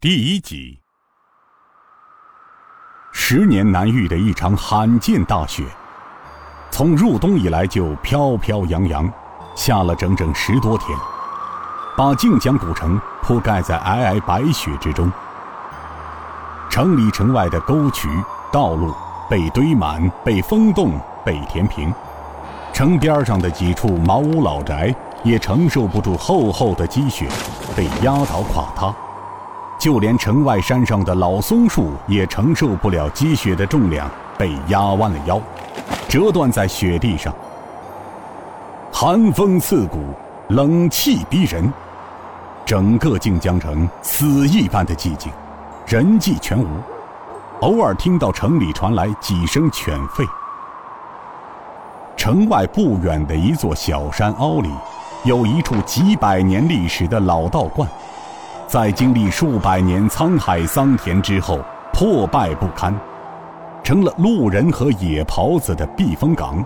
[0.00, 0.78] 第一集，
[3.12, 5.64] 十年难遇的一场罕见大雪，
[6.70, 9.12] 从入冬以来就飘飘扬扬，
[9.56, 10.96] 下了整整十多天，
[11.96, 15.10] 把靖江古城铺盖在皑皑白雪之中。
[16.70, 18.08] 城里城外的沟渠
[18.52, 18.94] 道路
[19.28, 20.92] 被堆满，被封冻，
[21.24, 21.92] 被填平。
[22.72, 24.94] 城边上的几处茅屋老宅
[25.24, 27.28] 也承受不住厚厚的积雪，
[27.74, 28.94] 被压倒垮塌。
[29.78, 35.40] 就连城外山上的老松树也承受不了积雪的重量，被压弯了腰，
[36.08, 37.32] 折断在雪地上。
[38.92, 39.98] 寒风刺骨，
[40.48, 41.72] 冷气逼人，
[42.66, 45.30] 整个靖江城死一般的寂静，
[45.86, 46.66] 人迹全无。
[47.60, 50.26] 偶尔听到城里传来几声犬吠。
[52.16, 54.70] 城外不远的一座小山凹里，
[55.22, 57.88] 有一处几百年历史的老道观。
[58.68, 61.58] 在经历数百年沧海桑田之后，
[61.90, 62.94] 破败不堪，
[63.82, 66.62] 成了路人和野狍子的避风港。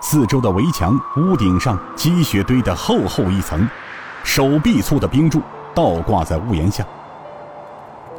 [0.00, 3.68] 四周的围墙、屋顶上积雪堆得厚厚一层，
[4.22, 5.42] 手臂粗的冰柱
[5.74, 6.86] 倒挂在屋檐下。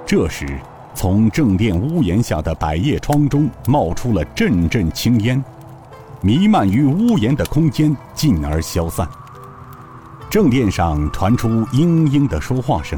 [0.05, 0.59] 这时，
[0.93, 5.41] 从正殿屋檐下的百叶窗中冒出了阵阵青烟，
[6.19, 9.07] 弥漫于屋檐的空间，进而消散。
[10.31, 12.97] 正殿上传出嘤嘤的说话声：“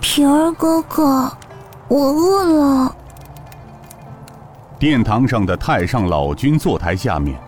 [0.00, 1.30] 平儿哥哥，
[1.86, 2.96] 我饿了。”
[4.80, 7.38] 殿堂上的太上老君坐台下面，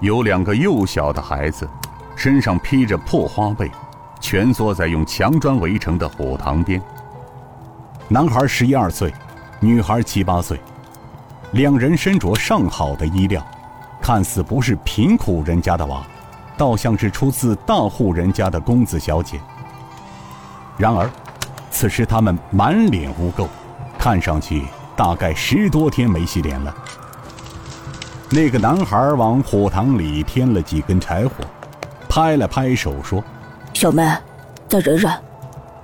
[0.00, 1.68] 有两个幼小的孩子，
[2.16, 3.70] 身上披着破花被，
[4.20, 6.82] 蜷缩在用墙砖围成的火塘边。
[8.08, 9.14] 男孩十一二岁，
[9.60, 10.58] 女孩七八岁，
[11.52, 13.40] 两人身着上好的衣料，
[14.02, 16.04] 看似不是贫苦人家的娃。
[16.56, 19.40] 倒像是出自大户人家的公子小姐。
[20.76, 21.08] 然而，
[21.70, 23.46] 此时他们满脸污垢，
[23.98, 24.64] 看上去
[24.96, 26.74] 大概十多天没洗脸了。
[28.30, 31.44] 那个男孩往火塘里添了几根柴火，
[32.08, 33.22] 拍了拍手说
[33.72, 34.04] ：“小妹，
[34.68, 35.12] 再忍忍，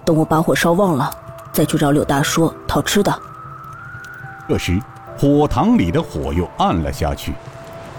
[0.04, 1.10] 等我把火烧旺了，
[1.52, 3.16] 再去找柳大叔讨吃的。”
[4.48, 4.80] 这时，
[5.16, 7.34] 火塘里的火又暗了下去，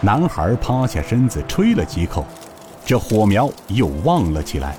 [0.02, 2.26] 男孩趴下身子吹了几口。
[2.91, 4.75] 这火苗又旺了起来。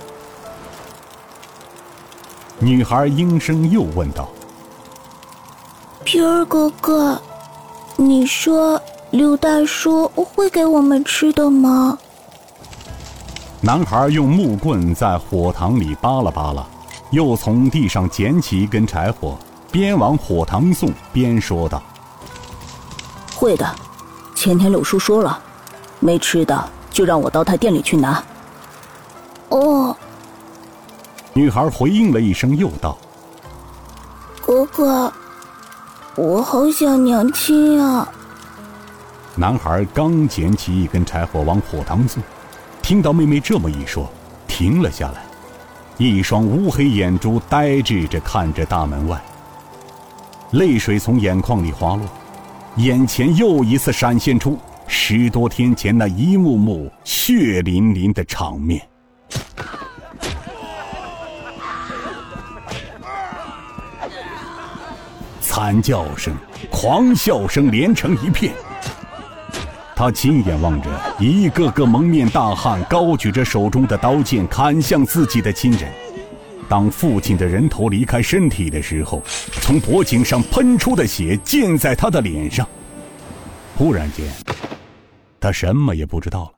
[2.59, 4.29] 女孩应声又问道
[6.05, 7.19] ：“皮儿哥哥，
[7.97, 8.79] 你说
[9.13, 11.97] 刘大叔会给我们吃的吗？”
[13.63, 16.63] 男孩用木棍在火塘里扒拉扒拉，
[17.13, 19.39] 又从地上捡起一根柴火，
[19.71, 21.83] 边往火塘送边说道
[23.35, 23.75] ：“会的，
[24.35, 25.43] 前天柳叔说了，
[25.99, 26.63] 没吃的。”
[26.93, 28.23] 就让我到他店里去拿。
[29.49, 29.97] 哦。
[31.35, 32.99] 女孩回应了一声，又道
[34.45, 35.11] ：“哥哥，
[36.15, 38.07] 我好想娘亲呀。”
[39.35, 42.23] 男孩刚捡起一根柴火往火塘送，
[42.83, 44.11] 听到妹妹这么一说，
[44.47, 45.23] 停了下来，
[45.97, 49.19] 一双乌黑眼珠呆滞着看着大门外，
[50.51, 52.05] 泪水从眼眶里滑落，
[52.77, 54.59] 眼前又一次闪现出。
[54.87, 58.81] 十多天前那一幕幕血淋淋的场面，
[65.41, 66.35] 惨叫声、
[66.71, 68.53] 狂笑声连成一片。
[69.95, 70.89] 他亲眼望着
[71.19, 75.93] 一个个蒙面大汉高举着手中的刀剑砍向自己的亲人。
[76.69, 79.23] 当父亲的人头离开身体的时候，
[79.61, 82.67] 从脖颈上喷出的血溅在他的脸上。
[83.77, 84.27] 忽然间。
[85.43, 86.53] 他什么也不知道了。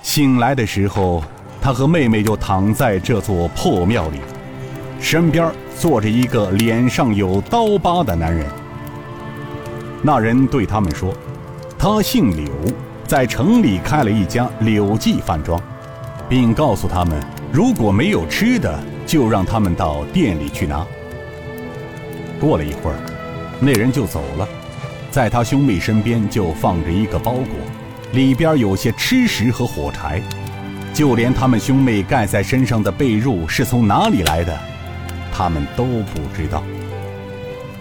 [0.00, 1.22] 醒来的时候，
[1.60, 4.18] 他和妹妹就躺在这座破庙里，
[4.98, 8.46] 身边坐着一个脸上有刀疤的男人。
[10.02, 11.12] 那人对他们说
[11.78, 12.50] ：“他姓柳，
[13.06, 15.60] 在城里开了一家柳记饭庄，
[16.30, 17.22] 并告诉他们，
[17.52, 20.86] 如果没有吃的，就让他们到店里去拿。”
[22.40, 22.96] 过了一会儿，
[23.60, 24.48] 那人就走了。
[25.18, 27.46] 在他兄妹身边就放着一个包裹，
[28.12, 30.22] 里边有些吃食和火柴，
[30.94, 34.56] 就连他们兄妹盖在身上的被褥是从哪里来的，
[35.32, 36.62] 他们都不知道。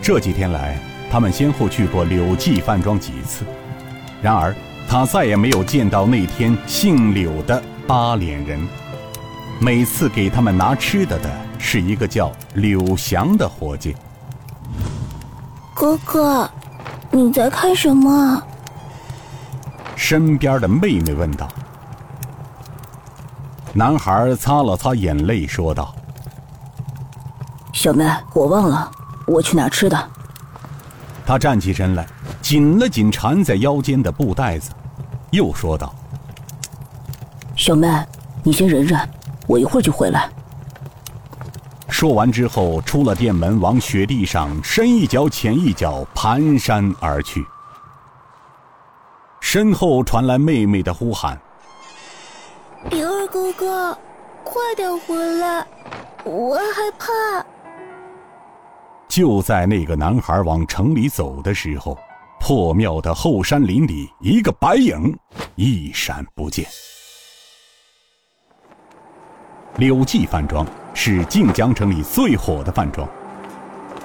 [0.01, 0.79] 这几天来，
[1.11, 3.45] 他们先后去过柳记饭庄几次，
[4.19, 4.51] 然而
[4.89, 8.59] 他再也没有见到那天姓柳的八脸人。
[9.61, 11.29] 每次给他们拿吃的的
[11.59, 13.95] 是一个叫柳祥的伙计。
[15.75, 16.49] 哥哥。
[17.11, 18.41] 你在看什么？
[19.95, 21.47] 身边的妹妹问道。
[23.73, 25.93] 男孩擦了擦眼泪，说道
[27.73, 28.91] ：“小妹，我忘了，
[29.25, 30.09] 我去拿吃的。
[31.25, 32.05] 他站起身来，
[32.41, 34.71] 紧了紧缠在腰间的布袋子，
[35.31, 35.93] 又说道
[37.55, 37.87] ：“小妹，
[38.43, 38.97] 你先忍忍，
[39.47, 40.29] 我一会儿就回来。”
[41.97, 47.43] 说完之后，出了店门，往雪地上深一脚浅一脚蹒跚而去。
[49.41, 51.35] 身后传来妹妹的呼喊
[52.91, 53.97] ：“灵儿哥哥，
[54.43, 55.65] 快点回来，
[56.23, 57.43] 我害怕。”
[59.09, 61.97] 就在那个男孩往城里走的时候，
[62.39, 65.17] 破庙的后山林里，一个白影
[65.55, 66.63] 一闪不见。
[69.77, 70.63] 柳记饭庄
[70.99, 73.07] 是晋江城里最火的饭庄，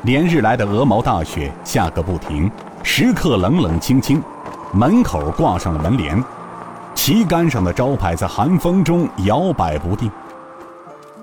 [0.02, 2.50] 连日来的鹅毛大雪下个不停，
[2.82, 4.22] 食客冷冷清清。
[4.74, 6.22] 门口挂上了门帘，
[6.94, 10.10] 旗杆上的招牌在寒风中摇摆不定。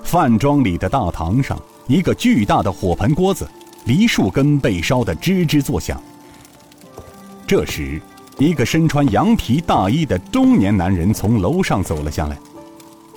[0.03, 1.55] 饭庄里的大堂上，
[1.85, 3.47] 一个巨大的火盆锅子。
[3.85, 6.01] 梨树根被烧得吱吱作响。
[7.45, 8.01] 这时，
[8.39, 12.35] 一个身穿羊皮大衣的中年男人从楼上走了下来，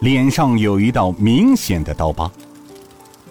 [0.02, 2.28] 脸上有一道明显的刀疤。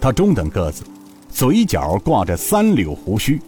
[0.00, 0.82] 他中等个子，
[1.30, 3.38] 嘴角挂着三绺胡须，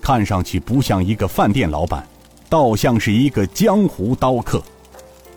[0.00, 2.06] 看上去不像一个饭店老板，
[2.48, 4.62] 倒像是一个江湖刀客。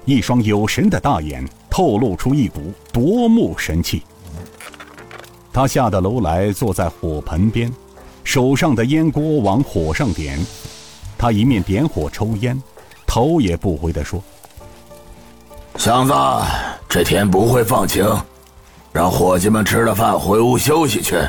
[0.06, 4.04] 一双有神的大眼透露出一股夺目神气。
[5.52, 7.74] 他下得楼来，坐在火盆边。
[8.24, 10.40] 手上的烟锅往火上点，
[11.18, 12.62] 他一面点火抽烟，
[13.08, 14.24] 头也不回地说
[15.78, 16.14] ：“祥子，
[16.94, 18.06] 这天不会放晴，
[18.92, 21.20] 让伙计们吃了饭回屋休息去，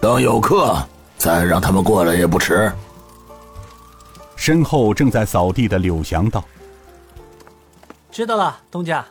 [0.00, 0.74] 等有客
[1.18, 2.72] 再让他们过来也不迟。”
[4.36, 6.42] 身后正在扫地的柳祥道
[8.10, 9.04] ：“知道了，东家。”